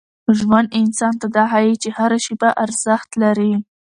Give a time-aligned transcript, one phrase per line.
[0.37, 3.53] ژوند انسان ته دا ښيي چي هره شېبه ارزښت لري.